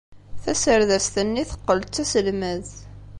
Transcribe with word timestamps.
Taserdast-nni 0.43 1.43
teqqel 1.49 1.79
d 1.83 1.87
taselmadt. 1.93 2.71